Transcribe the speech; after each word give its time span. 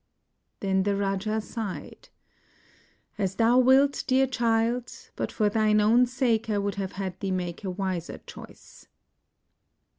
Then 0.61 0.81
the 0.81 0.95
raja 0.95 1.39
sighed, 1.39 2.09
"As 3.19 3.35
thou 3.35 3.59
wilt, 3.59 4.03
dear 4.07 4.25
child, 4.25 5.11
but 5.15 5.31
for 5.31 5.47
thine 5.47 5.79
own 5.79 6.07
sake 6.07 6.49
I 6.49 6.57
would 6.57 6.73
have 6.73 6.93
had 6.93 7.19
thee 7.19 7.29
make 7.29 7.63
a 7.63 7.69
wiser 7.69 8.17
choice." 8.25 8.87